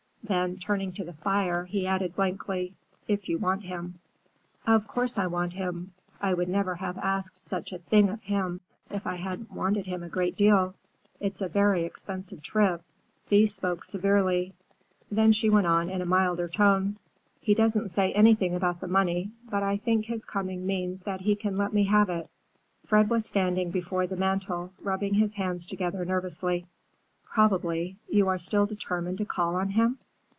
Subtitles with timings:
[0.23, 2.73] Then, turning to the fire, he added blankly,
[3.05, 3.99] "If you want him."
[4.65, 5.91] "Of course I want him.
[6.21, 10.03] I would never have asked such a thing of him if I hadn't wanted him
[10.03, 10.73] a great deal.
[11.19, 12.81] It's a very expensive trip."
[13.27, 14.53] Thea spoke severely.
[15.11, 16.95] Then she went on, in a milder tone.
[17.41, 21.35] "He doesn't say anything about the money, but I think his coming means that he
[21.35, 22.29] can let me have it."
[22.85, 26.67] Fred was standing before the mantel, rubbing his hands together nervously.
[27.25, 27.97] "Probably.
[28.07, 29.97] You are still determined to call on him?"